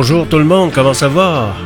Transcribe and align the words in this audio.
Bonjour 0.00 0.28
tout 0.28 0.38
le 0.38 0.44
monde, 0.44 0.70
comment 0.72 0.94
ça 0.94 1.08
va? 1.08 1.56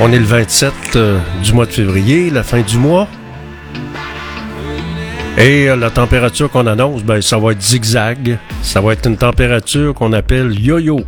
On 0.00 0.10
est 0.10 0.18
le 0.18 0.24
27 0.24 0.72
euh, 0.96 1.20
du 1.40 1.52
mois 1.52 1.66
de 1.66 1.70
février, 1.70 2.30
la 2.30 2.42
fin 2.42 2.62
du 2.62 2.78
mois. 2.78 3.06
Et 5.38 5.70
euh, 5.70 5.76
la 5.76 5.90
température 5.90 6.50
qu'on 6.50 6.66
annonce, 6.66 7.04
ben, 7.04 7.22
ça 7.22 7.38
va 7.38 7.52
être 7.52 7.62
zigzag. 7.62 8.38
Ça 8.60 8.80
va 8.80 8.92
être 8.92 9.06
une 9.06 9.16
température 9.16 9.94
qu'on 9.94 10.12
appelle 10.12 10.58
yo-yo. 10.58 11.02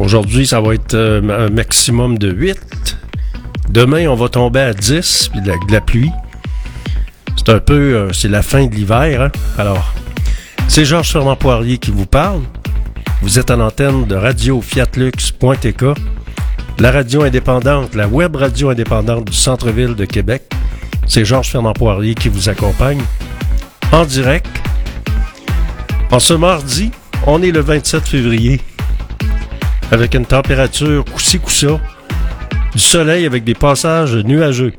Aujourd'hui, 0.00 0.44
ça 0.44 0.60
va 0.60 0.74
être 0.74 0.94
euh, 0.94 1.46
un 1.46 1.50
maximum 1.50 2.18
de 2.18 2.32
8. 2.32 2.98
Demain, 3.68 4.08
on 4.08 4.16
va 4.16 4.28
tomber 4.28 4.58
à 4.58 4.74
10, 4.74 5.28
puis 5.28 5.40
de 5.42 5.52
la, 5.72 5.80
pluie. 5.80 6.10
C'est 7.36 7.50
un 7.50 7.60
peu, 7.60 8.08
c'est 8.12 8.26
la 8.26 8.42
fin 8.42 8.66
de 8.66 8.74
l'hiver. 8.74 9.22
Hein? 9.22 9.30
Alors, 9.58 9.94
c'est 10.66 10.84
Georges 10.84 11.12
Fernand 11.12 11.36
Poirier 11.36 11.78
qui 11.78 11.92
vous 11.92 12.06
parle. 12.06 12.40
Vous 13.24 13.38
êtes 13.38 13.50
à 13.50 13.56
l'antenne 13.56 14.04
de 14.04 14.16
radio 14.16 14.60
fiatlux.tk, 14.60 15.82
la 16.78 16.90
radio 16.92 17.22
indépendante, 17.22 17.94
la 17.94 18.06
web 18.06 18.36
radio 18.36 18.68
indépendante 18.68 19.24
du 19.24 19.32
centre-ville 19.32 19.94
de 19.94 20.04
Québec. 20.04 20.42
C'est 21.08 21.24
Georges 21.24 21.48
Fernand 21.48 21.72
Poirier 21.72 22.14
qui 22.14 22.28
vous 22.28 22.50
accompagne 22.50 23.00
en 23.92 24.04
direct. 24.04 24.46
En 26.10 26.18
ce 26.18 26.34
mardi, 26.34 26.90
on 27.26 27.42
est 27.42 27.50
le 27.50 27.60
27 27.60 28.06
février 28.06 28.60
avec 29.90 30.12
une 30.12 30.26
température 30.26 31.02
coussi-coussa, 31.06 31.80
du 32.74 32.78
soleil 32.78 33.24
avec 33.24 33.42
des 33.42 33.54
passages 33.54 34.16
nuageux. 34.16 34.74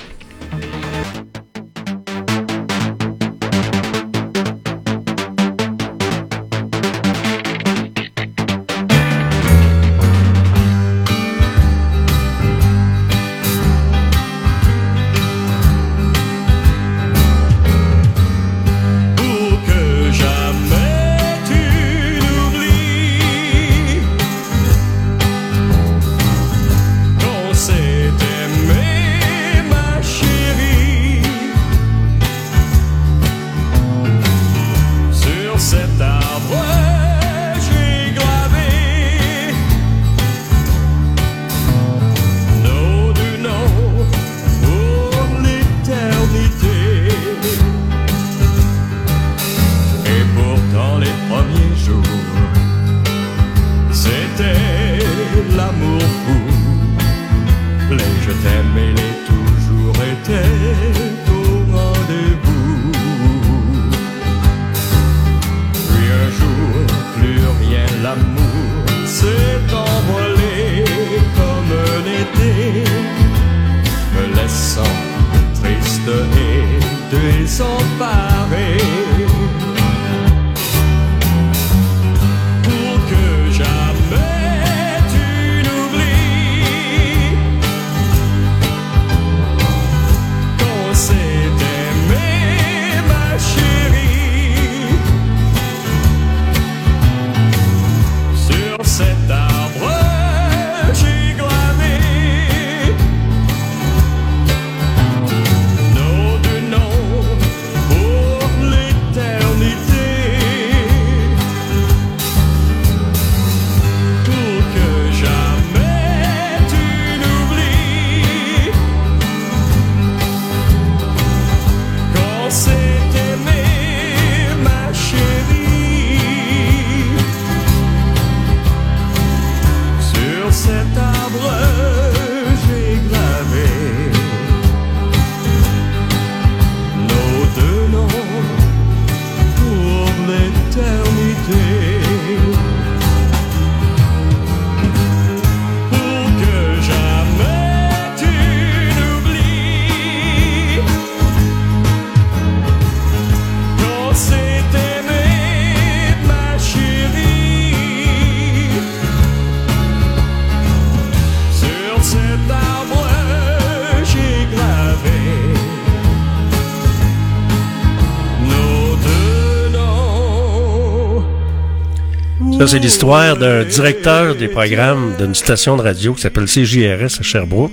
C'est 172.68 172.80
l'histoire 172.80 173.38
d'un 173.38 173.64
directeur 173.64 174.36
des 174.36 174.48
programmes 174.48 175.16
d'une 175.18 175.36
station 175.36 175.78
de 175.78 175.82
radio 175.82 176.14
qui 176.14 176.22
s'appelle 176.22 176.46
CJRS 176.46 177.20
à 177.20 177.24
Sherbrooke. 177.24 177.72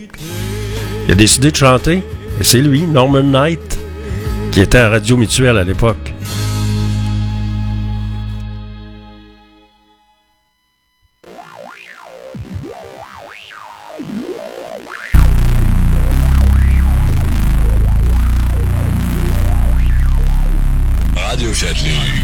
Il 1.06 1.12
a 1.12 1.14
décidé 1.14 1.50
de 1.50 1.56
chanter, 1.56 2.02
et 2.40 2.44
c'est 2.44 2.60
lui, 2.60 2.82
Norman 2.82 3.22
Knight, 3.22 3.78
qui 4.52 4.60
était 4.60 4.78
à 4.78 4.88
Radio 4.90 5.16
Mutuelle 5.16 5.58
à 5.58 5.64
l'époque. 5.64 6.11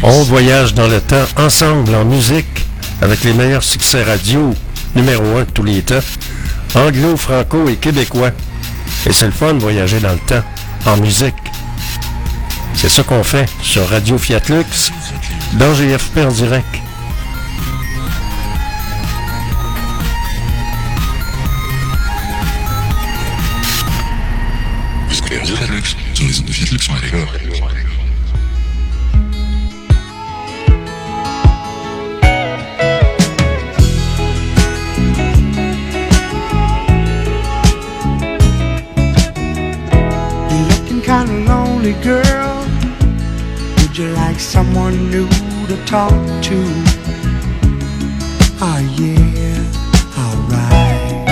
On 0.01 0.23
voyage 0.23 0.73
dans 0.73 0.87
le 0.87 1.01
temps 1.01 1.25
ensemble 1.35 1.93
en 1.93 2.05
musique 2.05 2.65
avec 3.01 3.23
les 3.25 3.33
meilleurs 3.33 3.63
succès 3.63 4.01
radio 4.03 4.53
numéro 4.95 5.37
un 5.37 5.43
de 5.43 5.51
tous 5.51 5.63
les 5.63 5.81
temps, 5.81 5.99
anglo, 6.73 7.17
franco 7.17 7.67
et 7.67 7.75
québécois. 7.75 8.31
Et 9.05 9.11
c'est 9.11 9.25
le 9.25 9.31
fun 9.33 9.55
de 9.55 9.59
voyager 9.59 9.99
dans 9.99 10.13
le 10.13 10.19
temps 10.19 10.43
en 10.85 10.97
musique. 10.97 11.35
C'est 12.75 12.89
ça 12.89 13.03
qu'on 13.03 13.23
fait 13.23 13.47
sur 13.61 13.87
Radio 13.89 14.17
Fiat 14.17 14.41
Lux 14.47 14.91
dans 15.53 15.73
GFP 15.73 16.19
en 16.19 16.31
direct. 16.31 16.65
Someone 44.39 45.11
new 45.11 45.27
to 45.67 45.75
talk 45.85 46.13
to? 46.41 46.55
Oh 48.61 48.79
yeah, 48.97 49.59
alright. 50.17 51.27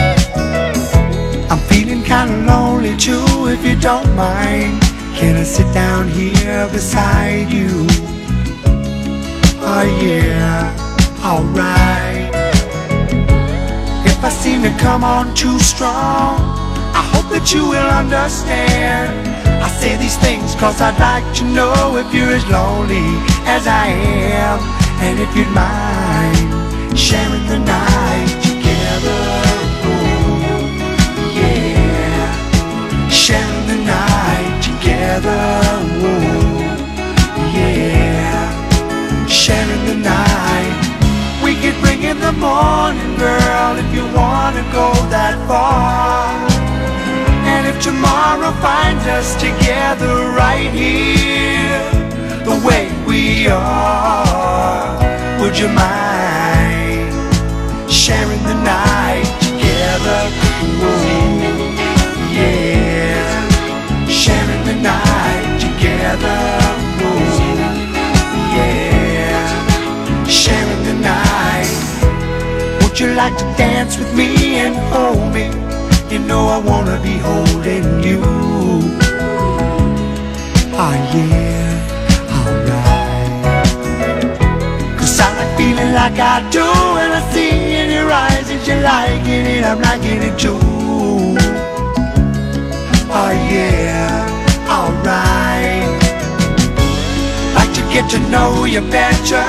I'm 1.50 1.60
feeling 1.70 2.04
kinda 2.04 2.46
lonely 2.46 2.98
too, 2.98 3.48
if 3.48 3.66
you 3.66 3.76
don't 3.80 4.14
mind. 4.16 4.82
Can 5.16 5.38
I 5.38 5.44
sit 5.44 5.74
down 5.74 6.10
here 6.10 6.68
beside 6.72 7.50
you? 7.50 7.88
Oh 9.62 9.86
yeah, 10.02 10.76
alright. 11.24 12.30
If 14.06 14.24
I 14.24 14.30
seem 14.30 14.64
to 14.64 14.78
come 14.80 15.04
on 15.06 15.34
too 15.34 15.58
strong, 15.60 16.40
I 16.94 17.02
hope 17.14 17.30
that 17.32 17.54
you 17.54 17.70
will 17.70 17.90
understand. 17.90 19.37
I 19.62 19.70
say 19.70 19.98
these 19.98 20.18
things 20.18 20.56
cause 20.56 20.82
I'd 20.82 21.00
like 21.00 21.28
to 21.38 21.44
know 21.44 21.98
if 21.98 22.14
you're 22.14 22.34
as 22.34 22.46
lonely 22.48 23.08
as 23.46 23.68
I 23.68 23.88
am. 23.88 24.60
And 25.00 25.20
if 25.20 25.36
you'd 25.36 25.50
mind 25.54 26.98
sharing 26.98 27.46
the 27.48 27.60
night 27.60 28.30
together. 28.42 29.20
Oh, 29.86 30.34
yeah. 31.34 33.10
Sharing 33.10 33.68
the 33.72 33.80
night 33.86 34.62
together. 34.70 35.42
Oh, 36.02 36.58
yeah. 37.54 39.28
Sharing 39.28 39.86
the 39.86 39.96
night. 39.96 40.74
We 41.44 41.56
could 41.62 41.80
bring 41.82 42.04
in 42.04 42.20
the 42.20 42.32
morning, 42.34 43.16
girl, 43.18 43.78
if 43.78 43.94
you 43.94 44.04
wanna 44.16 44.64
go 44.74 44.92
that 45.10 45.36
far. 45.48 46.67
If 47.70 47.82
tomorrow 47.84 48.52
finds 48.62 49.06
us 49.08 49.36
together 49.36 50.32
right 50.32 50.72
here, 50.72 51.84
the 52.46 52.56
way 52.66 52.88
we 53.06 53.48
are, 53.50 54.98
would 55.42 55.60
you 55.60 55.68
mind 55.68 57.12
sharing 57.92 58.42
the 58.44 58.56
night 58.64 59.28
together? 59.42 60.20
Ooh, 60.80 61.68
yeah, 62.40 64.08
sharing 64.08 64.64
the 64.70 64.76
night 64.82 65.60
together. 65.60 66.40
Yeah, 68.56 70.26
sharing 70.26 70.84
the 70.86 70.94
night. 71.14 72.82
Would 72.82 72.98
you 72.98 73.08
like 73.14 73.38
to 73.38 73.46
dance 73.58 73.98
with 73.98 74.16
me 74.16 74.56
and 74.56 74.74
hold 74.94 75.34
me? 75.34 75.77
You 76.18 76.26
know 76.26 76.48
I 76.48 76.58
wanna 76.58 77.00
be 77.00 77.20
holding 77.20 78.02
you. 78.02 78.20
Oh 80.74 80.96
yeah, 81.14 81.78
alright. 82.38 83.68
Cause 84.98 85.20
I 85.20 85.28
like 85.38 85.54
feeling 85.60 85.94
like 85.94 86.18
I 86.18 86.42
do 86.50 86.66
when 86.96 87.12
I 87.12 87.22
see 87.32 87.76
in 87.82 87.92
your 87.92 88.12
eyes 88.12 88.48
that 88.50 88.66
you're 88.66 88.82
liking 88.82 89.46
it, 89.46 89.64
I'm 89.64 89.80
liking 89.80 90.24
it 90.24 90.40
too. 90.40 90.58
Oh 93.14 93.32
yeah, 93.54 94.26
alright. 94.66 95.86
Like 97.54 97.72
to 97.78 97.84
get 97.94 98.10
to 98.10 98.20
know 98.32 98.66
you 98.66 98.82
better. 98.82 99.46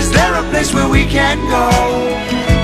Is 0.00 0.10
there 0.12 0.32
a 0.32 0.42
place 0.48 0.72
where 0.72 0.88
we 0.88 1.04
can 1.04 1.36
go? 1.50 1.68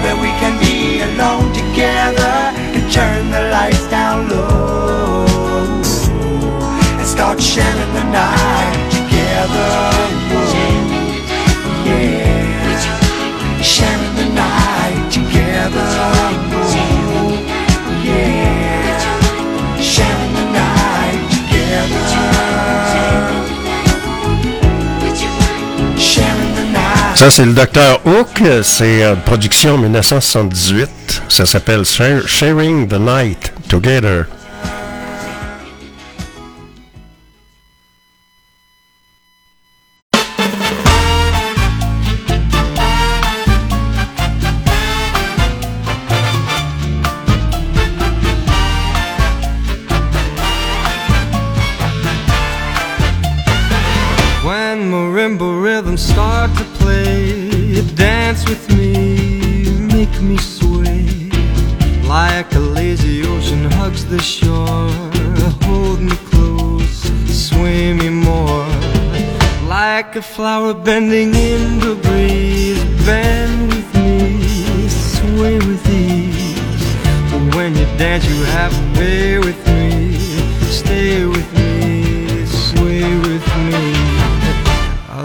Where 0.03 0.17
we 0.17 0.31
can 0.41 0.59
be 0.59 1.03
alone 1.03 1.53
together 1.53 2.54
and 2.54 2.54
turn 2.95 3.29
the 3.29 3.43
lights 3.51 3.89
down 3.89 4.29
low 4.29 5.27
and 7.01 7.05
start 7.05 7.43
sharing 7.43 7.93
the 7.93 8.05
night 8.13 8.44
Ça, 27.15 27.31
c'est 27.31 27.45
le 27.47 27.53
Dr. 27.53 28.01
Hook. 28.05 28.43
C'est 28.63 29.03
une 29.03 29.21
production 29.21 29.79
1978. 29.79 31.23
Ça 31.29 31.47
s'appelle 31.47 31.85
Sharing 31.85 32.89
the 32.89 32.99
Night 32.99 33.53
Together. 33.69 34.27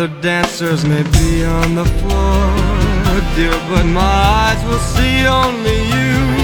Other 0.00 0.22
dancers 0.22 0.82
may 0.82 1.02
be 1.02 1.44
on 1.44 1.74
the 1.74 1.84
floor, 1.84 2.56
dear, 3.36 3.52
but 3.68 3.84
my 3.84 4.00
eyes 4.00 4.64
will 4.64 4.78
see 4.78 5.26
only 5.26 5.76
you. 5.76 6.39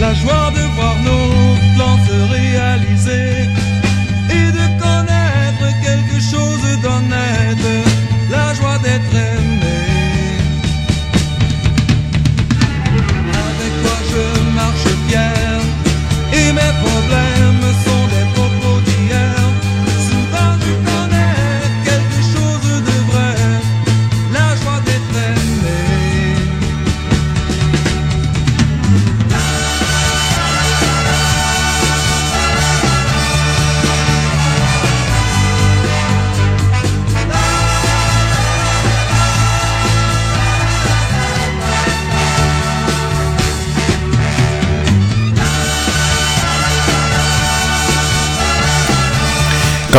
La 0.00 0.14
joie 0.14 0.50
de 0.54 0.62
voir 0.76 0.97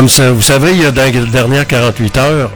Vous 0.02 0.42
savez, 0.42 0.72
il 0.72 0.82
y 0.82 0.86
a 0.86 0.92
dans 0.92 1.04
les 1.12 1.26
dernières 1.26 1.68
48 1.68 2.18
heures, 2.18 2.52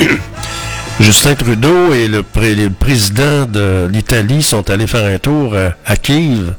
Justin 1.00 1.34
Trudeau 1.34 1.92
et 1.92 2.08
le, 2.08 2.22
pré- 2.22 2.54
le 2.54 2.70
président 2.70 3.44
de 3.44 3.86
l'Italie 3.92 4.42
sont 4.42 4.68
allés 4.70 4.86
faire 4.86 5.04
un 5.04 5.18
tour 5.18 5.54
à, 5.54 5.74
à 5.92 5.96
Kiev, 5.96 6.54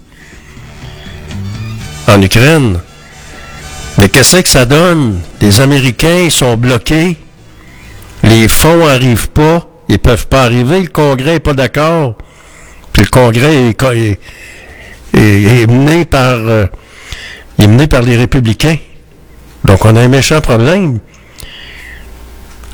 en 2.08 2.22
Ukraine. 2.22 2.80
Mais 3.98 4.10
qu'est-ce 4.10 4.38
que 4.42 4.50
ça 4.50 4.66
donne? 4.66 5.22
Les 5.42 5.60
Américains 5.60 6.30
sont 6.30 6.56
bloqués. 6.56 7.18
Les 8.24 8.48
fonds 8.48 8.86
n'arrivent 8.86 9.30
pas. 9.30 9.68
Ils 9.90 9.98
peuvent 9.98 10.28
pas 10.28 10.44
arriver. 10.44 10.82
Le 10.82 10.88
Congrès 10.88 11.34
n'est 11.34 11.40
pas 11.40 11.54
d'accord. 11.56 12.16
Puis 12.94 13.02
le 13.04 13.10
Congrès 13.10 13.70
est, 13.70 14.20
euh, 15.16 15.66
mené 17.58 17.88
par 17.88 18.02
les 18.04 18.18
républicains. 18.18 18.78
Donc, 19.68 19.84
on 19.84 19.96
a 19.98 20.02
un 20.02 20.08
méchant 20.08 20.40
problème. 20.40 21.00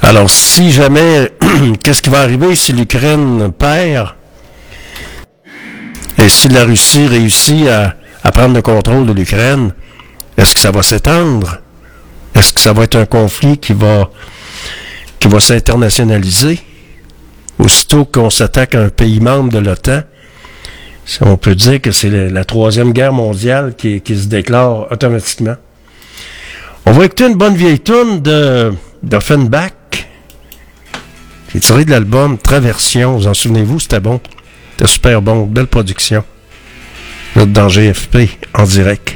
Alors, 0.04 0.30
si 0.30 0.72
jamais, 0.72 1.32
qu'est-ce 1.84 2.04
qui 2.04 2.10
va 2.12 2.22
arriver 2.22 2.56
si 2.56 2.72
l'Ukraine 2.72 3.52
perd? 3.52 4.10
Et 6.20 6.30
si 6.30 6.48
la 6.50 6.66
Russie 6.66 7.08
réussit 7.08 7.68
à, 7.68 7.96
prendre 8.32 8.54
le 8.54 8.62
contrôle 8.62 9.08
de 9.08 9.12
l'Ukraine, 9.12 9.74
est-ce 10.38 10.54
que 10.54 10.60
ça 10.60 10.70
va 10.70 10.84
s'étendre? 10.84 11.58
Est-ce 12.36 12.54
que 12.54 12.62
ça 12.62 12.74
va 12.74 12.84
être 12.84 12.96
un 12.96 13.06
conflit 13.06 13.58
qui 13.58 13.74
va, 13.74 14.12
qui 15.20 15.28
va 15.28 15.40
s'internationaliser? 15.40 16.60
Aussitôt 17.58 18.06
qu'on 18.06 18.30
s'attaque 18.30 18.76
à 18.76 18.82
un 18.82 18.90
pays 18.90 19.20
membre 19.20 19.52
de 19.52 19.60
l'OTAN, 19.60 20.02
on 21.22 21.38
peut 21.38 21.56
dire 21.56 21.82
que 21.82 21.92
c'est 21.92 22.30
la, 22.30 22.46
troisième 22.46 22.94
guerre 22.94 23.14
mondiale 23.14 23.74
qui 23.76 24.02
se 24.06 24.28
déclare 24.28 24.92
automatiquement. 24.92 25.56
On 26.86 26.92
va 26.92 27.06
écouter 27.06 27.28
une 27.28 27.36
bonne 27.36 27.56
vieille 27.56 27.80
tune 27.80 28.22
de 28.22 28.74
d'Offenbach. 29.02 29.72
J'ai 31.54 31.60
tiré 31.60 31.86
de 31.86 31.92
l'album 31.92 32.38
Traversion. 32.38 33.18
Vous 33.18 33.28
en 33.28 33.34
souvenez-vous? 33.34 33.80
C'était 33.80 34.02
bon. 34.02 34.20
C'était 34.72 34.92
super 34.92 35.22
bon. 35.22 35.46
Belle 35.46 35.68
production. 35.68 36.24
Êtes 37.38 37.54
dans 37.54 37.70
GFP 37.70 38.38
en 38.54 38.64
direct. 38.64 39.16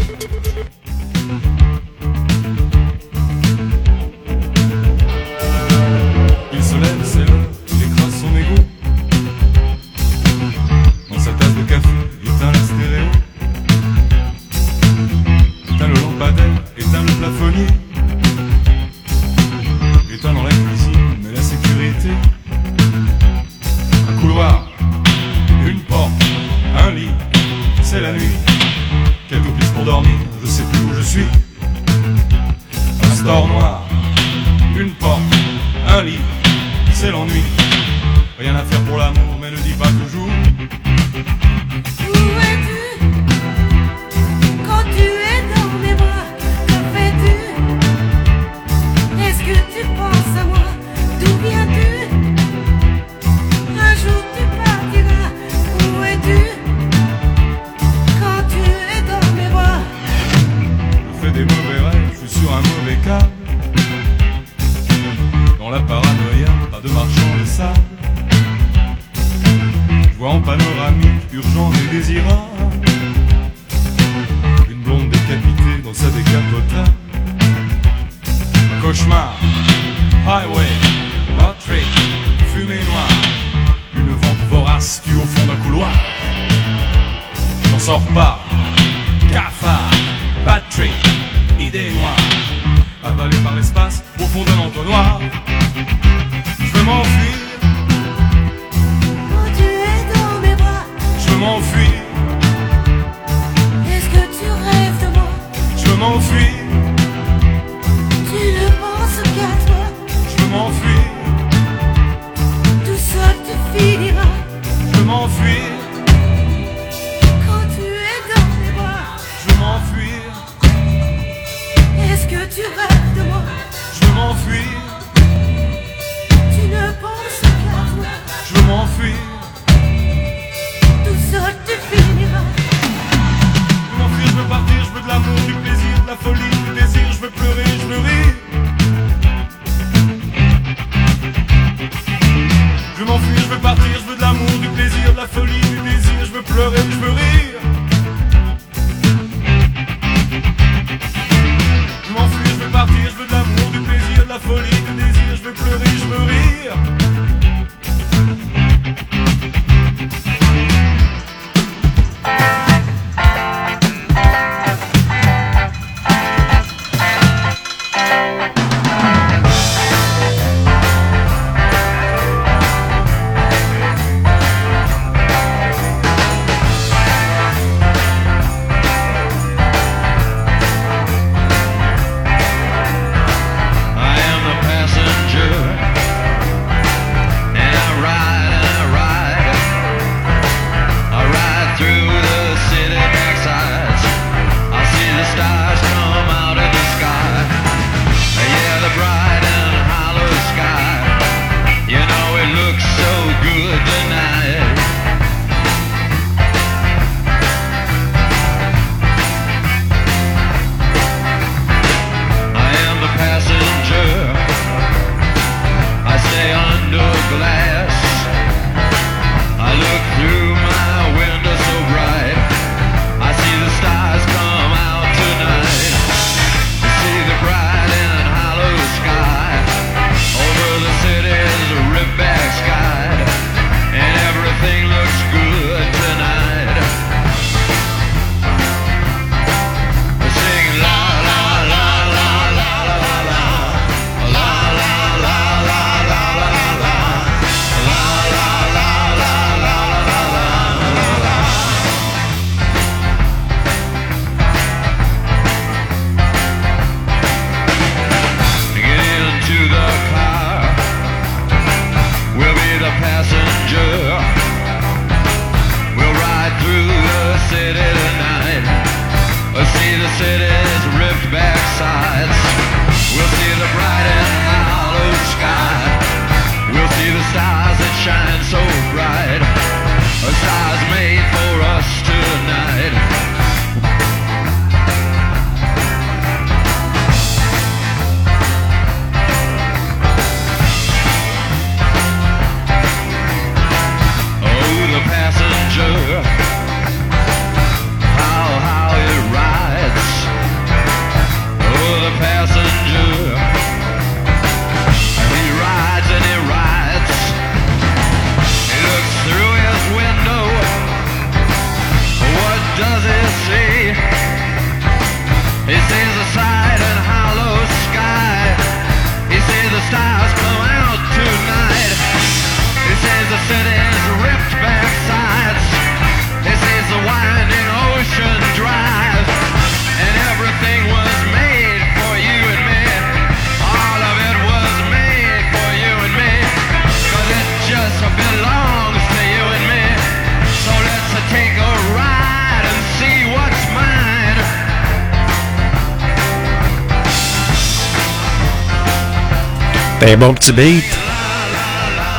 Un 350.03 350.17
bon 350.17 350.33
petit 350.33 350.51
beat. 350.51 350.83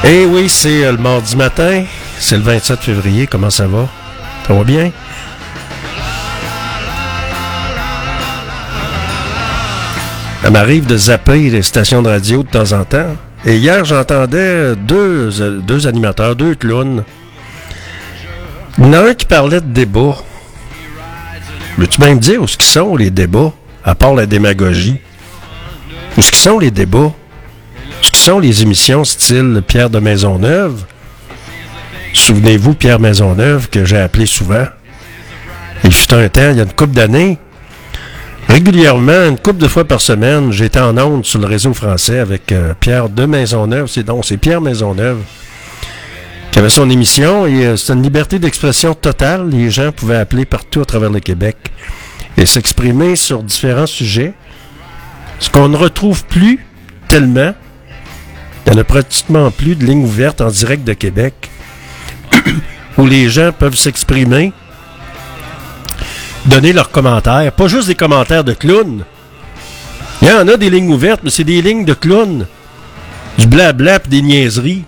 Eh 0.04 0.24
oui, 0.24 0.48
c'est 0.48 0.84
euh, 0.84 0.92
le 0.92 0.98
mardi 0.98 1.34
matin. 1.34 1.84
C'est 2.16 2.36
le 2.36 2.42
27 2.42 2.78
février. 2.78 3.26
Comment 3.26 3.50
ça 3.50 3.66
va? 3.66 3.88
Ça 4.46 4.54
va 4.54 4.62
bien? 4.62 4.92
Ça 10.42 10.50
m'arrive 10.50 10.86
de 10.86 10.96
zapper 10.96 11.50
les 11.50 11.62
stations 11.62 12.02
de 12.02 12.08
radio 12.08 12.44
de 12.44 12.48
temps 12.48 12.70
en 12.70 12.84
temps. 12.84 13.16
Et 13.44 13.56
hier, 13.56 13.84
j'entendais 13.84 14.76
deux, 14.76 15.40
euh, 15.40 15.58
deux 15.58 15.88
animateurs, 15.88 16.36
deux 16.36 16.54
clowns. 16.54 17.02
Il 18.78 18.84
y 18.84 18.88
en 18.88 18.92
a 18.92 19.10
un 19.10 19.14
qui 19.14 19.26
parlait 19.26 19.60
de 19.60 19.66
débats. 19.66 20.18
Veux-tu 21.78 22.00
bien 22.00 22.14
me 22.14 22.20
dire 22.20 22.40
où 22.40 22.46
ce 22.46 22.56
qu'ils 22.56 22.70
sont 22.70 22.94
les 22.94 23.10
débats, 23.10 23.52
à 23.84 23.96
part 23.96 24.14
la 24.14 24.26
démagogie? 24.26 25.00
Où 26.16 26.22
ce 26.22 26.30
qu'ils 26.30 26.38
sont 26.38 26.60
les 26.60 26.70
débats? 26.70 27.12
Sont 28.22 28.38
les 28.38 28.62
émissions 28.62 29.02
style 29.02 29.64
Pierre 29.66 29.90
de 29.90 29.98
Maisonneuve. 29.98 30.84
Souvenez-vous, 32.12 32.74
Pierre 32.74 33.00
Maisonneuve, 33.00 33.68
que 33.68 33.84
j'ai 33.84 33.98
appelé 33.98 34.26
souvent. 34.26 34.64
Il 35.82 35.92
fut 35.92 36.14
un 36.14 36.28
temps, 36.28 36.50
il 36.52 36.56
y 36.56 36.60
a 36.60 36.62
une 36.62 36.72
couple 36.72 36.92
d'années, 36.92 37.36
régulièrement, 38.48 39.26
une 39.28 39.38
couple 39.38 39.58
de 39.58 39.66
fois 39.66 39.84
par 39.84 40.00
semaine, 40.00 40.52
j'étais 40.52 40.78
en 40.78 40.96
onde 40.98 41.24
sur 41.24 41.40
le 41.40 41.48
réseau 41.48 41.74
français 41.74 42.20
avec 42.20 42.52
euh, 42.52 42.74
Pierre 42.78 43.08
de 43.08 43.26
Maisonneuve. 43.26 43.88
C'est 43.88 44.04
donc, 44.04 44.24
c'est 44.24 44.36
Pierre 44.36 44.60
Maisonneuve 44.60 45.18
qui 46.52 46.60
avait 46.60 46.70
son 46.70 46.88
émission 46.90 47.44
et 47.48 47.66
euh, 47.66 47.76
c'est 47.76 47.92
une 47.92 48.04
liberté 48.04 48.38
d'expression 48.38 48.94
totale. 48.94 49.48
Les 49.50 49.68
gens 49.68 49.90
pouvaient 49.90 50.18
appeler 50.18 50.44
partout 50.44 50.82
à 50.82 50.84
travers 50.84 51.10
le 51.10 51.18
Québec 51.18 51.56
et 52.36 52.46
s'exprimer 52.46 53.16
sur 53.16 53.42
différents 53.42 53.88
sujets. 53.88 54.32
Ce 55.40 55.50
qu'on 55.50 55.68
ne 55.68 55.76
retrouve 55.76 56.24
plus 56.26 56.64
tellement. 57.08 57.52
Il 58.66 58.72
n'y 58.72 58.78
en 58.78 58.80
a 58.80 58.84
pratiquement 58.84 59.50
plus 59.50 59.76
de 59.76 59.84
lignes 59.84 60.04
ouvertes 60.04 60.40
en 60.40 60.48
direct 60.48 60.84
de 60.84 60.92
Québec 60.92 61.50
où 62.98 63.06
les 63.06 63.28
gens 63.28 63.52
peuvent 63.52 63.76
s'exprimer, 63.76 64.52
donner 66.46 66.72
leurs 66.72 66.90
commentaires. 66.90 67.52
Pas 67.52 67.68
juste 67.68 67.88
des 67.88 67.94
commentaires 67.94 68.44
de 68.44 68.54
clowns. 68.54 69.04
Il 70.22 70.28
y 70.28 70.32
en 70.32 70.46
a 70.46 70.56
des 70.56 70.70
lignes 70.70 70.92
ouvertes, 70.92 71.20
mais 71.24 71.30
c'est 71.30 71.44
des 71.44 71.60
lignes 71.62 71.84
de 71.84 71.94
clowns. 71.94 72.46
Du 73.38 73.46
blabla 73.46 73.98
pis 73.98 74.08
des 74.08 74.22
niaiseries. 74.22 74.84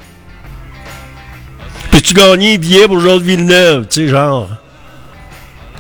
Peux-tu 1.91 2.15
gagner 2.15 2.55
un 2.55 2.59
billet 2.59 2.87
pour 2.87 3.01
Jean 3.01 3.19
de 3.19 3.23
Villeneuve? 3.23 3.87
Tu 3.89 4.03
sais, 4.03 4.09
genre? 4.09 4.49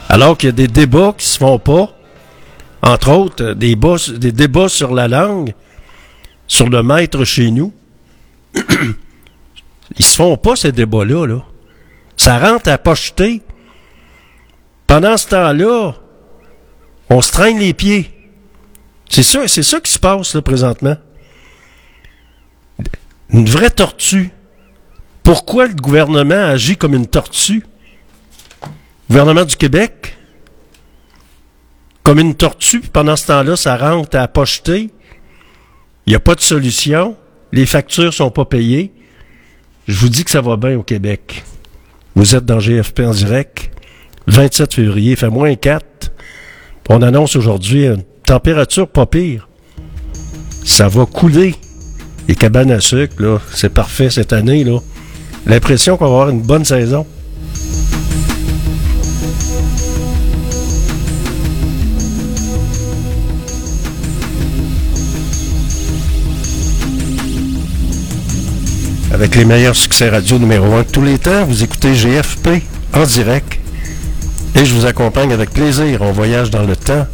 Alors 0.08 0.36
qu'il 0.36 0.48
y 0.48 0.52
a 0.52 0.52
des 0.52 0.68
débats 0.68 1.14
qui 1.16 1.28
se 1.28 1.38
font 1.38 1.58
pas. 1.58 1.88
Entre 2.82 3.10
autres, 3.10 3.42
euh, 3.42 3.54
des, 3.54 4.32
débats 4.32 4.68
sur 4.68 4.94
la 4.94 5.08
langue, 5.08 5.54
sur 6.46 6.68
le 6.68 6.82
maître 6.82 7.24
chez 7.24 7.50
nous. 7.50 7.72
Ils 9.96 10.04
se 10.04 10.16
font 10.16 10.36
pas, 10.36 10.56
ces 10.56 10.72
débats-là. 10.72 11.26
Là. 11.26 11.44
Ça 12.16 12.38
rentre 12.38 12.70
à 12.70 12.78
pocheter. 12.78 13.42
Pendant 14.86 15.16
ce 15.16 15.28
temps-là, 15.28 15.94
on 17.10 17.20
se 17.20 17.32
traîne 17.32 17.58
les 17.58 17.74
pieds. 17.74 18.10
C'est 19.08 19.22
ça, 19.22 19.46
c'est 19.46 19.62
ça 19.62 19.80
qui 19.80 19.92
se 19.92 19.98
passe 19.98 20.34
là, 20.34 20.42
présentement. 20.42 20.96
Une 23.30 23.46
vraie 23.46 23.70
tortue. 23.70 24.30
Pourquoi 25.22 25.66
le 25.66 25.74
gouvernement 25.74 26.34
agit 26.34 26.76
comme 26.76 26.94
une 26.94 27.06
tortue? 27.06 27.64
Le 28.62 28.68
gouvernement 29.08 29.44
du 29.44 29.56
Québec? 29.56 30.16
Comme 32.02 32.18
une 32.18 32.34
tortue, 32.34 32.80
pendant 32.80 33.16
ce 33.16 33.26
temps-là, 33.28 33.56
ça 33.56 33.76
rentre 33.76 34.16
à 34.18 34.28
pocheter. 34.28 34.90
Il 36.06 36.10
n'y 36.10 36.14
a 36.14 36.20
pas 36.20 36.34
de 36.34 36.40
solution. 36.40 37.16
Les 37.54 37.66
factures 37.66 38.12
sont 38.12 38.30
pas 38.30 38.44
payées. 38.44 38.92
Je 39.86 39.96
vous 40.00 40.08
dis 40.08 40.24
que 40.24 40.30
ça 40.32 40.40
va 40.40 40.56
bien 40.56 40.76
au 40.76 40.82
Québec. 40.82 41.44
Vous 42.16 42.34
êtes 42.34 42.44
dans 42.44 42.58
GFP 42.58 43.02
en 43.06 43.12
direct. 43.12 43.70
27 44.26 44.74
février, 44.74 45.14
fait 45.14 45.28
moins 45.28 45.54
4. 45.54 46.10
On 46.90 47.00
annonce 47.00 47.36
aujourd'hui 47.36 47.86
une 47.86 48.02
température 48.26 48.88
pas 48.88 49.06
pire. 49.06 49.48
Ça 50.64 50.88
va 50.88 51.06
couler. 51.06 51.54
Les 52.26 52.34
cabanes 52.34 52.72
à 52.72 52.80
sucre, 52.80 53.22
là, 53.22 53.38
c'est 53.52 53.72
parfait 53.72 54.10
cette 54.10 54.32
année, 54.32 54.64
là. 54.64 54.80
L'impression 55.46 55.96
qu'on 55.96 56.06
va 56.06 56.10
avoir 56.10 56.28
une 56.30 56.42
bonne 56.42 56.64
saison. 56.64 57.06
Avec 69.14 69.36
les 69.36 69.44
meilleurs 69.44 69.76
succès 69.76 70.08
radio 70.08 70.40
numéro 70.40 70.74
1 70.74 70.82
de 70.82 70.88
tous 70.88 71.02
les 71.02 71.18
temps, 71.20 71.44
vous 71.44 71.62
écoutez 71.62 71.94
GFP 71.94 72.64
en 72.94 73.04
direct. 73.04 73.60
Et 74.56 74.64
je 74.64 74.74
vous 74.74 74.86
accompagne 74.86 75.32
avec 75.32 75.50
plaisir. 75.50 76.02
On 76.02 76.10
voyage 76.10 76.50
dans 76.50 76.64
le 76.64 76.74
temps. 76.74 77.06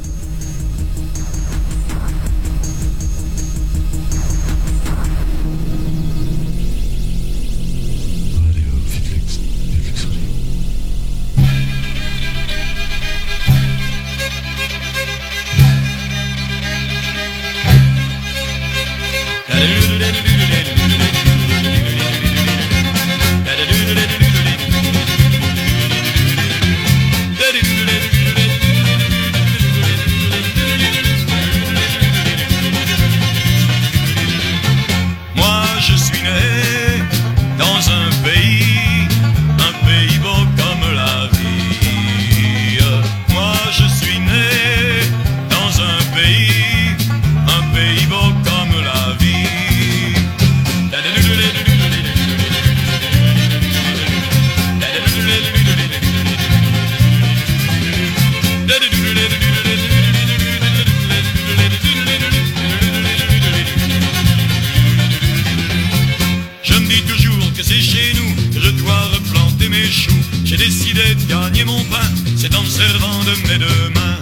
Nous 68.15 68.61
je 68.61 68.71
dois 68.71 69.03
replanter 69.15 69.69
mes 69.69 69.91
choux. 69.91 70.23
J'ai 70.45 70.57
décidé 70.57 71.15
de 71.15 71.25
gagner 71.29 71.65
mon 71.65 71.83
pain, 71.85 72.09
c'est 72.37 72.55
en 72.55 72.63
me 72.63 72.69
servant 72.69 73.21
de 73.25 73.35
mes 73.49 73.59
deux 73.59 73.89
mains. 73.95 74.21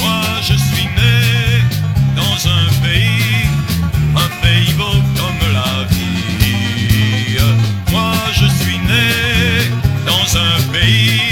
Moi 0.00 0.22
je 0.42 0.54
suis 0.54 0.88
né 0.98 1.62
dans 2.16 2.38
un 2.48 2.66
pays, 2.84 3.48
un 4.16 4.30
pays 4.42 4.72
beau 4.74 4.98
comme 5.18 5.52
la 5.52 5.86
vie. 5.90 7.38
Moi 7.90 8.12
je 8.32 8.46
suis 8.60 8.78
né 8.90 9.10
dans 10.06 10.36
un 10.38 10.56
pays, 10.72 11.29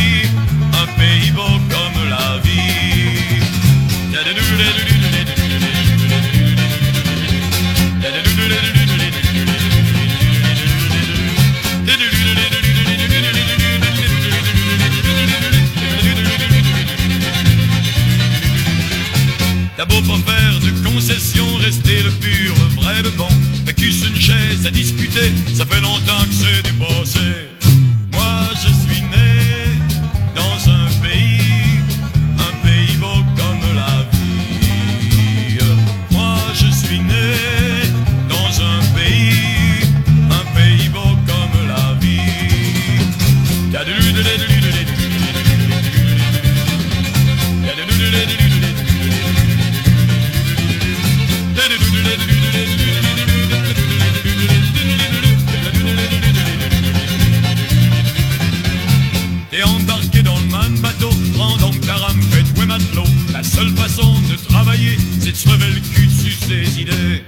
T'as 19.79 19.85
beau 19.85 20.03
pas 20.03 20.33
faire 20.33 20.59
de 20.59 20.89
concession, 20.89 21.47
rester 21.59 22.03
le 22.03 22.11
pur 22.11 22.53
vrai 22.75 23.01
de 23.01 23.11
bon. 23.11 23.29
T'as 23.65 23.73
qu'une 23.73 24.17
chaise 24.17 24.67
à 24.67 24.73
discuter, 24.73 25.31
ça 25.55 25.65
fait 25.65 25.81
longtemps 25.81 26.25
que 26.29 26.35
c'est 26.35 26.63
dépassé. 26.63 27.49
Ses 66.49 66.81
idées. 66.81 67.28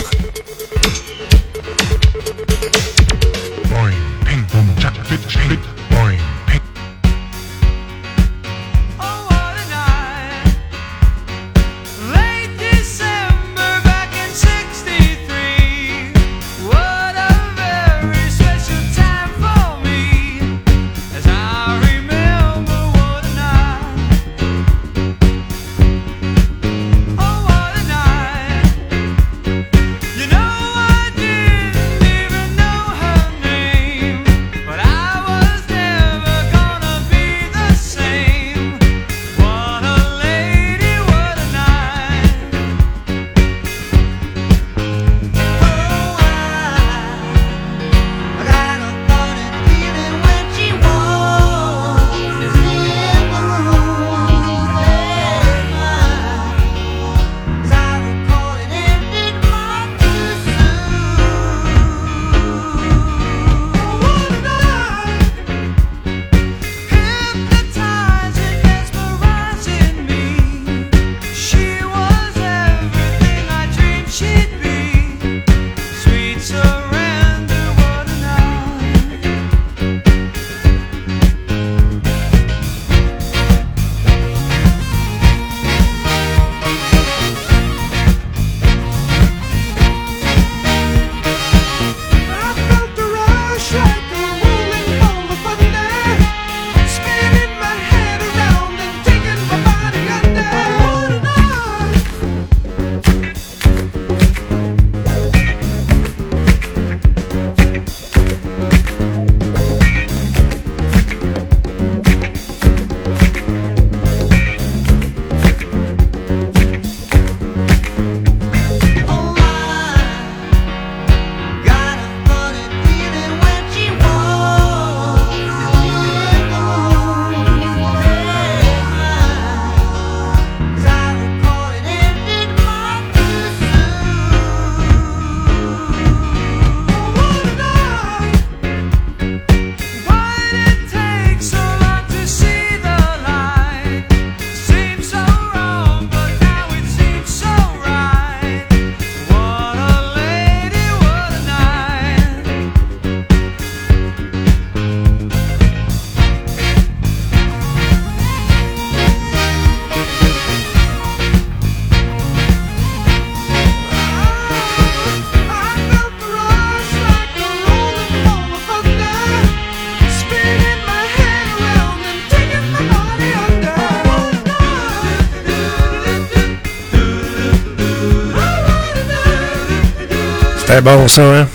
Bon 180.83 181.07
ça, 181.07 181.41
hein? 181.41 181.47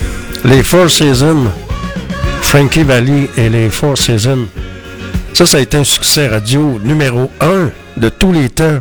Les 0.45 0.63
Four 0.63 0.89
Seasons. 0.89 1.47
Frankie 2.41 2.83
Valli 2.83 3.27
et 3.35 3.49
les 3.49 3.69
Four 3.69 3.97
Seasons. 3.97 4.47
Ça, 5.33 5.45
ça 5.45 5.57
a 5.57 5.59
été 5.59 5.75
un 5.75 5.83
succès 5.83 6.27
radio 6.27 6.79
numéro 6.81 7.29
un 7.41 7.69
de 7.97 8.07
tous 8.07 8.31
les 8.31 8.49
temps. 8.49 8.79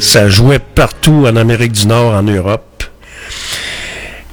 Ça 0.00 0.28
jouait 0.28 0.58
partout 0.58 1.26
en 1.28 1.36
Amérique 1.36 1.70
du 1.70 1.86
Nord, 1.86 2.14
en 2.14 2.24
Europe. 2.24 2.82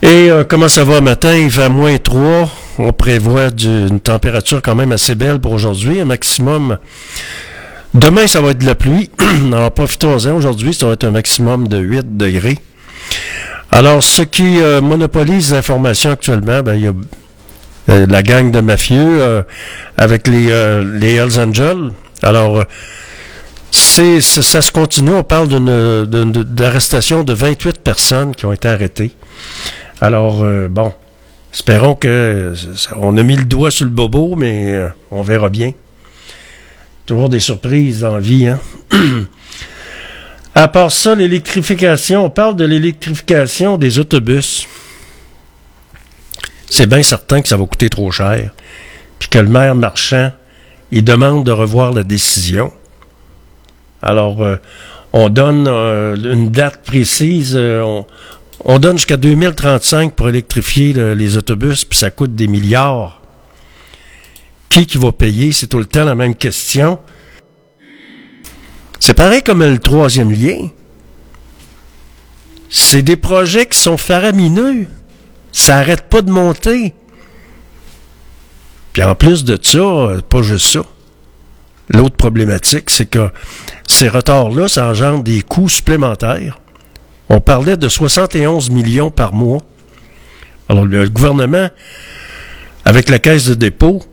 Et 0.02 0.32
euh, 0.32 0.44
comment 0.44 0.70
ça 0.70 0.84
va 0.84 1.02
matin? 1.02 1.36
Il 1.36 1.52
fait 1.52 1.70
moins 1.70 1.98
3. 2.00 2.50
On 2.80 2.92
prévoit 2.92 3.50
une 3.64 4.00
température 4.00 4.60
quand 4.64 4.74
même 4.74 4.92
assez 4.92 5.14
belle 5.14 5.40
pour 5.40 5.52
aujourd'hui, 5.52 6.00
un 6.00 6.06
maximum. 6.06 6.80
Demain, 7.94 8.26
ça 8.26 8.42
va 8.42 8.52
être 8.52 8.58
de 8.58 8.66
la 8.66 8.76
pluie. 8.76 9.12
Alors, 9.54 9.72
profitons-en. 9.72 10.36
Aujourd'hui, 10.36 10.74
ça 10.74 10.88
va 10.88 10.94
être 10.94 11.04
un 11.04 11.12
maximum 11.12 11.68
de 11.68 11.78
8 11.78 12.18
degrés. 12.18 12.58
Alors, 13.72 14.04
ce 14.04 14.24
qui 14.24 14.60
euh, 14.60 14.82
monopolise 14.82 15.54
l'information 15.54 16.12
actuellement, 16.12 16.62
ben, 16.62 16.76
il 16.76 16.82
y 16.82 16.88
a 16.88 16.94
euh, 17.90 18.06
la 18.08 18.24
gang 18.24 18.52
de 18.52 18.62
mafieux 18.62 19.22
euh, 19.22 19.44
avec 19.98 20.28
les, 20.28 20.52
euh, 20.52 20.84
les 21.00 21.16
Hells 21.16 21.40
Angels. 21.40 21.92
Alors, 22.24 22.60
euh, 22.60 22.64
c'est, 23.72 24.22
ça 24.22 24.62
se 24.62 24.72
continue. 24.72 25.14
On 25.14 25.24
parle 25.24 25.48
d'une, 25.48 26.32
d'arrestation 26.32 27.24
de 27.24 27.34
28 27.34 27.80
personnes 27.80 28.36
qui 28.36 28.46
ont 28.46 28.54
été 28.54 28.68
arrêtées. 28.68 29.12
Alors, 30.02 30.44
euh, 30.44 30.68
bon, 30.68 30.92
espérons 31.54 31.96
que 31.96 32.54
on 32.96 33.18
a 33.18 33.24
mis 33.24 33.36
le 33.36 33.46
doigt 33.46 33.70
sur 33.70 33.86
le 33.86 33.92
bobo, 33.92 34.36
mais 34.36 34.80
on 35.12 35.22
verra 35.22 35.50
bien. 35.50 35.74
Toujours 37.06 37.30
des 37.30 37.40
surprises 37.40 38.02
dans 38.02 38.16
la 38.16 38.20
vie, 38.20 38.48
hein? 38.48 38.60
À 40.60 40.68
part 40.68 40.92
ça, 40.92 41.16
l'électrification, 41.16 42.26
on 42.26 42.30
parle 42.30 42.58
de 42.58 42.66
l'électrification 42.66 43.78
des 43.78 43.98
autobus. 43.98 44.68
C'est 46.70 46.86
bien 46.86 47.02
certain 47.02 47.42
que 47.42 47.48
ça 47.48 47.56
va 47.56 47.66
coûter 47.66 47.90
trop 47.90 48.12
cher. 48.12 48.52
Puis 49.20 49.30
que 49.30 49.40
le 49.40 49.48
maire 49.48 49.74
marchand, 49.74 50.34
il 50.92 51.06
demande 51.06 51.46
de 51.46 51.52
revoir 51.54 51.94
la 51.94 52.04
décision. 52.04 52.74
Alors, 54.02 54.44
euh, 54.44 54.58
on 55.14 55.30
donne 55.30 55.66
euh, 55.70 56.18
une 56.18 56.50
date 56.52 56.84
précise. 56.84 57.54
euh, 57.56 57.82
on, 57.82 58.06
on 58.66 58.80
donne 58.80 58.98
jusqu'à 58.98 59.16
2035 59.16 60.14
pour 60.14 60.28
électrifier 60.28 60.92
le- 60.92 61.14
les 61.14 61.38
autobus, 61.38 61.86
puis 61.86 61.98
ça 61.98 62.12
coûte 62.12 62.36
des 62.36 62.48
milliards. 62.48 63.22
Qui 64.68 64.86
qui 64.86 64.98
va 64.98 65.14
payer? 65.14 65.54
C'est 65.54 65.68
tout 65.68 65.80
le 65.80 65.86
temps 65.86 66.04
la 66.04 66.16
même 66.16 66.36
question. 66.36 67.00
C'est 69.00 69.14
pareil 69.14 69.42
comme 69.42 69.64
le 69.64 69.80
troisième 69.80 70.32
lien. 70.32 70.70
C'est 72.70 73.02
des 73.02 73.16
projets 73.16 73.66
qui 73.66 73.78
sont 73.78 73.98
faramineux. 73.98 74.88
Ça 75.52 75.78
arrête 75.78 76.04
pas 76.04 76.22
de 76.22 76.30
monter. 76.30 76.94
Puis 78.94 79.04
en 79.04 79.16
plus 79.16 79.44
de 79.44 79.58
ça, 79.62 79.78
euh, 79.78 80.22
pas 80.22 80.42
juste 80.42 80.68
ça. 80.68 80.82
L'autre 81.90 82.16
problématique, 82.16 82.90
c'est 82.90 83.08
que 83.08 83.30
ces 83.88 84.10
retards-là, 84.10 84.68
ça 84.68 84.88
engendre 84.88 85.24
des 85.24 85.42
coûts 85.42 85.70
supplémentaires. 85.70 86.60
On 87.30 87.40
parlait 87.40 87.78
de 87.78 87.88
71 87.88 88.70
millions 88.70 89.10
par 89.10 89.34
mois. 89.34 89.62
Alors 90.68 90.86
le 90.86 91.10
gouvernement, 91.10 91.70
avec 92.86 93.10
la 93.10 93.18
caisse 93.18 93.48
de 93.48 93.56
dépôt, 93.56 94.04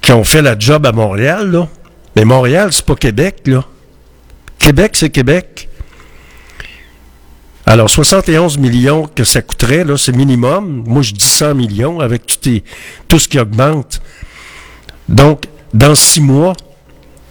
qui 0.00 0.12
ont 0.12 0.24
fait 0.24 0.42
la 0.42 0.56
job 0.56 0.86
à 0.86 0.92
Montréal, 0.92 1.50
là, 1.50 1.68
mais 2.14 2.24
Montréal, 2.24 2.68
c'est 2.72 2.84
pas 2.84 2.94
Québec, 2.94 3.42
là. 3.46 3.64
Québec, 4.58 4.92
c'est 4.94 5.10
Québec. 5.10 5.68
Alors, 7.64 7.90
71 7.90 8.58
millions 8.58 9.08
que 9.12 9.24
ça 9.24 9.42
coûterait, 9.42 9.84
là, 9.84 9.96
c'est 9.96 10.14
minimum. 10.14 10.84
Moi, 10.86 11.02
je 11.02 11.12
dis 11.12 11.24
100 11.24 11.54
millions 11.54 12.00
avec 12.00 12.22
tout, 13.08 13.18
ce 13.18 13.28
qui 13.28 13.38
augmente. 13.38 14.00
Donc, 15.08 15.46
dans 15.74 15.94
six 15.94 16.20
mois, 16.20 16.54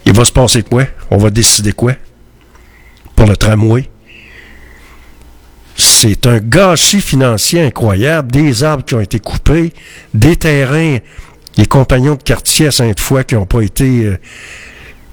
il 0.04 0.12
va 0.12 0.24
se 0.24 0.32
passer 0.32 0.62
quoi? 0.62 0.84
On 1.10 1.16
va 1.16 1.30
décider 1.30 1.72
quoi? 1.72 1.94
Pour 3.14 3.26
le 3.26 3.36
tramway. 3.36 3.88
C'est 5.74 6.26
un 6.26 6.38
gâchis 6.38 7.00
financier 7.00 7.62
incroyable. 7.62 8.30
Des 8.30 8.62
arbres 8.62 8.84
qui 8.84 8.94
ont 8.94 9.00
été 9.00 9.18
coupés, 9.18 9.72
des 10.12 10.36
terrains, 10.36 10.98
les 11.56 11.66
compagnons 11.66 12.14
de 12.14 12.22
quartier 12.22 12.68
à 12.68 12.70
Sainte-Foy 12.70 13.24
qui 13.24 13.34
n'ont 13.34 13.46
pas 13.46 13.62
été... 13.62 14.04
euh, 14.04 14.16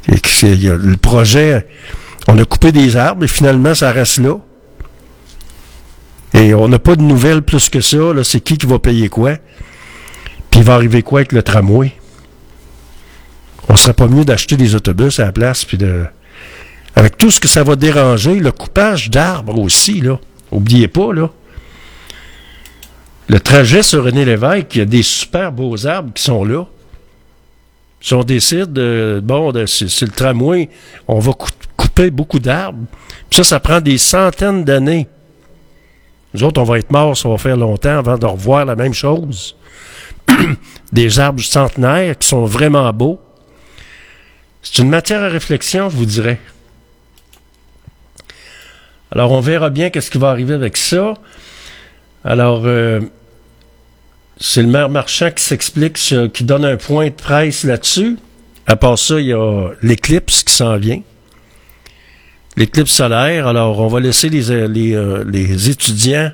le 0.08 0.96
projet, 0.96 1.66
on 2.28 2.38
a 2.38 2.46
coupé 2.46 2.72
des 2.72 2.96
arbres 2.96 3.26
et 3.26 3.28
finalement, 3.28 3.74
ça 3.74 3.92
reste 3.92 4.18
là. 4.18 4.38
Et 6.34 6.54
on 6.54 6.68
n'a 6.68 6.80
pas 6.80 6.96
de 6.96 7.02
nouvelles 7.02 7.42
plus 7.42 7.70
que 7.70 7.82
ça. 7.82 7.98
C'est 8.24 8.40
qui 8.40 8.58
qui 8.58 8.66
va 8.66 8.80
payer 8.80 9.10
quoi? 9.10 9.38
Puis 10.50 10.62
il 10.62 10.64
va 10.64 10.76
arriver 10.76 11.04
quoi 11.04 11.20
avec 11.20 11.32
le 11.32 11.44
tramway? 11.44 11.94
On 13.70 13.76
serait 13.76 13.94
pas 13.94 14.08
mieux 14.08 14.26
d'acheter 14.26 14.58
des 14.58 14.76
autobus 14.76 15.20
à 15.20 15.26
la 15.26 15.32
place, 15.32 15.66
puis 15.66 15.78
de. 15.78 16.06
Avec 16.96 17.18
tout 17.18 17.32
ce 17.32 17.40
que 17.40 17.48
ça 17.48 17.64
va 17.64 17.76
déranger, 17.76 18.40
le 18.40 18.52
coupage 18.52 19.10
d'arbres 19.10 19.60
aussi, 19.60 20.02
là. 20.02 20.20
Oubliez 20.52 20.88
pas, 20.88 21.14
là. 21.14 21.30
Le 23.28 23.40
trajet 23.40 23.84
sur 23.84 24.04
René 24.04 24.26
Lévesque, 24.26 24.76
il 24.76 24.80
y 24.80 24.82
a 24.82 24.86
des 24.86 25.02
super 25.02 25.52
beaux 25.52 25.88
arbres 25.88 26.12
qui 26.14 26.24
sont 26.24 26.44
là. 26.44 26.66
Si 28.02 28.14
on 28.14 28.24
décide, 28.24 28.74
de, 28.74 29.22
bon, 29.24 29.54
c'est 29.66 30.02
le 30.02 30.12
tramway, 30.12 30.70
on 31.08 31.20
va 31.20 31.32
beaucoup 32.12 32.40
d'arbres. 32.40 32.86
Ça, 33.30 33.44
ça 33.44 33.60
prend 33.60 33.82
des 33.82 33.98
centaines 33.98 34.64
d'années. 34.64 35.08
Nous 36.34 36.44
autres, 36.44 36.62
on 36.62 36.66
va 36.66 36.80
être 36.80 36.92
morts, 36.92 37.16
ça 37.16 37.30
va 37.30 37.38
faire 37.38 37.58
longtemps 37.58 37.98
avant 37.98 38.18
de 38.18 38.26
revoir 38.26 38.66
la 38.66 38.76
même 38.76 38.94
chose. 38.94 39.56
Des 40.92 41.20
arbres 41.20 41.44
centenaires 41.44 42.18
qui 42.18 42.28
sont 42.28 42.46
vraiment 42.46 42.92
beaux. 42.92 43.20
C'est 44.62 44.82
une 44.82 44.90
matière 44.90 45.22
à 45.22 45.28
réflexion, 45.28 45.90
je 45.90 45.98
vous 45.98 46.06
dirais. 46.06 46.40
Alors, 49.12 49.32
on 49.32 49.42
verra 49.42 49.70
bien 49.70 49.90
qu'est-ce 49.90 50.10
qui 50.10 50.18
va 50.18 50.30
arriver 50.30 50.56
avec 50.56 50.78
ça. 50.78 51.14
Alors, 52.24 52.64
euh, 52.66 53.02
c'est 54.40 54.64
le 54.64 54.70
maire 54.70 54.90
Marchand 54.90 55.30
qui 55.30 55.44
s'explique, 55.44 56.00
qui 56.34 56.44
donne 56.44 56.66
un 56.66 56.78
point 56.78 57.08
de 57.08 57.14
presse 57.14 57.64
là-dessus. 57.64 58.18
À 58.66 58.76
part 58.76 58.98
ça, 58.98 59.20
il 59.20 59.28
y 59.28 59.34
a 59.34 59.70
l'éclipse 59.82 60.44
qui 60.44 60.54
s'en 60.54 60.78
vient. 60.78 61.02
L'éclipse 62.56 62.92
solaire. 62.92 63.48
Alors, 63.48 63.80
on 63.80 63.88
va 63.88 64.00
laisser 64.00 64.30
les, 64.30 64.52
euh, 64.52 64.68
les, 64.68 64.94
euh, 64.94 65.24
les 65.28 65.70
étudiants 65.70 66.32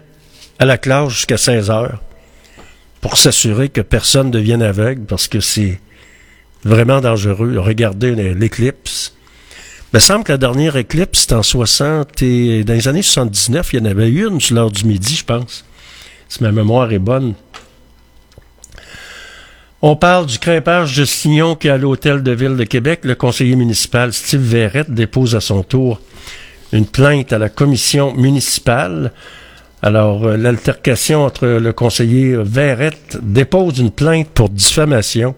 à 0.59 0.65
la 0.65 0.77
classe 0.77 1.09
jusqu'à 1.09 1.37
16 1.37 1.69
heures 1.69 2.01
pour 3.01 3.17
s'assurer 3.17 3.69
que 3.69 3.81
personne 3.81 4.27
ne 4.27 4.31
devienne 4.31 4.61
aveugle 4.61 5.03
parce 5.05 5.27
que 5.27 5.39
c'est 5.39 5.79
vraiment 6.63 6.99
dangereux. 6.99 7.57
Regardez 7.59 8.13
l'éclipse. 8.33 9.13
Il 9.93 10.01
semble 10.01 10.23
que 10.23 10.33
la 10.33 10.37
dernière 10.37 10.75
éclipse, 10.75 11.21
c'était 11.21 11.33
en 11.33 11.43
60 11.43 12.21
et 12.21 12.63
dans 12.63 12.73
les 12.73 12.87
années 12.87 13.01
79, 13.01 13.73
il 13.73 13.79
y 13.79 13.81
en 13.81 13.85
avait 13.85 14.11
une 14.11 14.39
sur 14.39 14.55
l'heure 14.55 14.71
du 14.71 14.85
midi, 14.85 15.15
je 15.15 15.25
pense. 15.25 15.65
Si 16.27 16.43
ma 16.43 16.51
mémoire 16.51 16.91
est 16.91 16.99
bonne. 16.99 17.33
On 19.81 19.95
parle 19.95 20.25
du 20.25 20.39
crépage 20.39 20.97
de 20.97 21.05
Signon 21.05 21.55
qui 21.55 21.69
est 21.69 21.71
à 21.71 21.77
l'hôtel 21.77 22.21
de 22.21 22.33
ville 22.33 22.57
de 22.57 22.65
Québec. 22.65 22.99
Le 23.03 23.15
conseiller 23.15 23.55
municipal 23.55 24.11
Steve 24.11 24.41
Verrette 24.41 24.91
dépose 24.91 25.37
à 25.37 25.39
son 25.39 25.63
tour 25.63 26.01
une 26.73 26.85
plainte 26.85 27.31
à 27.31 27.37
la 27.37 27.47
commission 27.47 28.13
municipale. 28.13 29.13
Alors, 29.81 30.25
euh, 30.25 30.35
l'altercation 30.35 31.23
entre 31.23 31.47
le 31.47 31.71
conseiller 31.71 32.35
Verrette 32.43 33.19
dépose 33.21 33.79
une 33.79 33.91
plainte 33.91 34.27
pour 34.27 34.49
diffamation. 34.49 35.33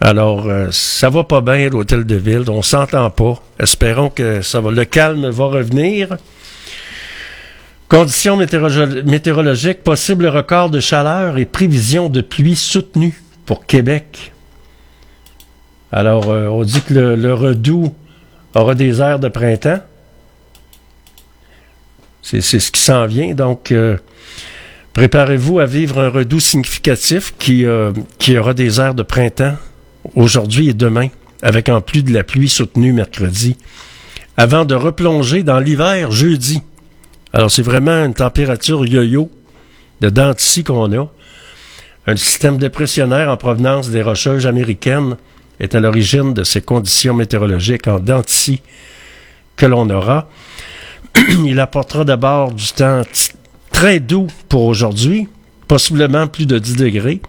Alors, 0.00 0.46
euh, 0.46 0.68
ça 0.70 1.10
va 1.10 1.22
pas 1.22 1.42
bien, 1.42 1.68
l'hôtel 1.68 2.04
de 2.04 2.16
ville. 2.16 2.44
On 2.48 2.62
s'entend 2.62 3.10
pas. 3.10 3.34
Espérons 3.60 4.08
que 4.08 4.40
ça 4.40 4.62
va. 4.62 4.70
Le 4.70 4.86
calme 4.86 5.28
va 5.28 5.44
revenir. 5.44 6.16
Conditions 7.92 8.38
météorolo- 8.38 9.02
météorologiques, 9.04 9.82
possible 9.82 10.26
record 10.26 10.70
de 10.70 10.80
chaleur 10.80 11.36
et 11.36 11.44
prévision 11.44 12.08
de 12.08 12.22
pluie 12.22 12.56
soutenue 12.56 13.22
pour 13.44 13.66
Québec. 13.66 14.32
Alors, 15.92 16.30
euh, 16.30 16.46
on 16.46 16.62
dit 16.62 16.80
que 16.80 16.94
le, 16.94 17.16
le 17.16 17.34
redout 17.34 17.94
aura 18.54 18.74
des 18.74 19.02
airs 19.02 19.18
de 19.18 19.28
printemps. 19.28 19.80
C'est 22.22 22.40
ce 22.40 22.70
qui 22.70 22.80
s'en 22.80 23.04
vient. 23.04 23.34
Donc, 23.34 23.70
euh, 23.72 23.98
préparez-vous 24.94 25.58
à 25.60 25.66
vivre 25.66 26.00
un 26.00 26.08
redout 26.08 26.40
significatif 26.40 27.34
qui, 27.38 27.66
euh, 27.66 27.92
qui 28.16 28.38
aura 28.38 28.54
des 28.54 28.80
airs 28.80 28.94
de 28.94 29.02
printemps 29.02 29.56
aujourd'hui 30.14 30.70
et 30.70 30.74
demain, 30.74 31.08
avec 31.42 31.68
en 31.68 31.82
plus 31.82 32.02
de 32.02 32.14
la 32.14 32.24
pluie 32.24 32.48
soutenue 32.48 32.94
mercredi, 32.94 33.58
avant 34.38 34.64
de 34.64 34.74
replonger 34.74 35.42
dans 35.42 35.58
l'hiver 35.58 36.10
jeudi. 36.10 36.62
Alors, 37.32 37.50
c'est 37.50 37.62
vraiment 37.62 38.04
une 38.04 38.14
température 38.14 38.84
yo-yo 38.84 39.30
de 40.00 40.10
dents 40.10 40.32
de 40.32 40.38
scie 40.38 40.64
qu'on 40.64 40.92
a. 40.92 41.08
Un 42.06 42.16
système 42.16 42.58
dépressionnaire 42.58 43.30
en 43.30 43.36
provenance 43.36 43.88
des 43.90 44.02
rocheuses 44.02 44.46
américaines 44.46 45.16
est 45.60 45.74
à 45.74 45.80
l'origine 45.80 46.34
de 46.34 46.44
ces 46.44 46.60
conditions 46.60 47.14
météorologiques 47.14 47.86
en 47.86 48.00
dents 48.00 48.20
de 48.20 48.28
scie 48.28 48.60
que 49.56 49.66
l'on 49.66 49.88
aura. 49.88 50.28
Il 51.44 51.60
apportera 51.60 52.04
d'abord 52.04 52.52
du 52.52 52.66
temps 52.72 53.02
très 53.70 54.00
doux 54.00 54.26
pour 54.48 54.64
aujourd'hui, 54.64 55.28
possiblement 55.68 56.26
plus 56.26 56.46
de 56.46 56.58
10 56.58 56.76
degrés, 56.76 57.22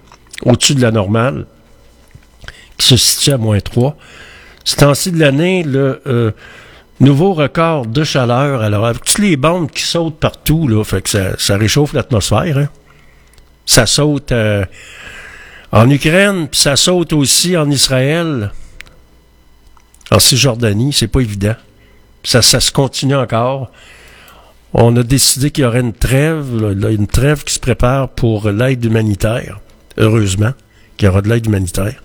au-dessus 0.43 0.75
de 0.75 0.81
la 0.81 0.91
normale, 0.91 1.45
qui 2.77 2.87
se 2.87 2.97
situe 2.97 3.31
à 3.31 3.37
moins 3.37 3.59
3. 3.59 3.95
Ce 4.65 4.75
temps-ci 4.75 5.11
de 5.11 5.19
l'année, 5.19 5.63
le 5.63 6.01
euh, 6.07 6.31
nouveau 6.99 7.33
record 7.33 7.85
de 7.85 8.03
chaleur, 8.03 8.61
alors 8.61 8.85
avec 8.85 9.03
toutes 9.03 9.19
les 9.19 9.37
bandes 9.37 9.71
qui 9.71 9.83
sautent 9.83 10.19
partout, 10.19 10.67
là, 10.67 10.83
fait 10.83 11.01
que 11.01 11.09
ça, 11.37 11.57
réchauffe 11.57 11.93
l'atmosphère. 11.93 12.57
hein. 12.57 12.69
Ça 13.65 13.85
saute 13.85 14.31
euh, 14.31 14.65
en 15.71 15.89
Ukraine, 15.89 16.47
puis 16.49 16.59
ça 16.59 16.75
saute 16.75 17.13
aussi 17.13 17.55
en 17.57 17.69
Israël, 17.69 18.51
en 20.11 20.19
Cisjordanie, 20.19 20.93
c'est 20.93 21.07
pas 21.07 21.21
évident. 21.21 21.55
Ça, 22.23 22.41
ça 22.41 22.59
se 22.59 22.71
continue 22.71 23.15
encore. 23.15 23.71
On 24.73 24.95
a 24.97 25.03
décidé 25.03 25.51
qu'il 25.51 25.63
y 25.63 25.67
aurait 25.67 25.81
une 25.81 25.93
trêve, 25.93 26.59
là, 26.61 26.89
une 26.89 27.07
trêve 27.07 27.43
qui 27.43 27.53
se 27.53 27.59
prépare 27.59 28.09
pour 28.09 28.49
l'aide 28.49 28.83
humanitaire. 28.83 29.59
Heureusement 29.97 30.53
qu'il 30.97 31.07
y 31.07 31.09
aura 31.09 31.21
de 31.21 31.29
l'aide 31.29 31.45
humanitaire. 31.45 32.01